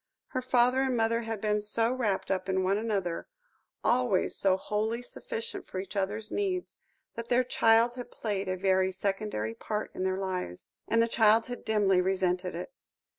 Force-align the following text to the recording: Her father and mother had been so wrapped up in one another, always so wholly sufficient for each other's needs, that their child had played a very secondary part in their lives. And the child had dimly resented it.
Her 0.29 0.41
father 0.41 0.81
and 0.81 0.97
mother 0.97 1.21
had 1.21 1.39
been 1.39 1.61
so 1.61 1.93
wrapped 1.93 2.31
up 2.31 2.49
in 2.49 2.63
one 2.63 2.79
another, 2.79 3.27
always 3.83 4.35
so 4.35 4.57
wholly 4.57 5.03
sufficient 5.03 5.67
for 5.67 5.77
each 5.79 5.95
other's 5.95 6.31
needs, 6.31 6.79
that 7.13 7.29
their 7.29 7.43
child 7.43 7.93
had 7.93 8.09
played 8.09 8.49
a 8.49 8.57
very 8.57 8.91
secondary 8.91 9.53
part 9.53 9.91
in 9.93 10.03
their 10.03 10.17
lives. 10.17 10.69
And 10.87 11.03
the 11.03 11.07
child 11.07 11.45
had 11.45 11.63
dimly 11.63 12.01
resented 12.01 12.55
it. 12.55 12.73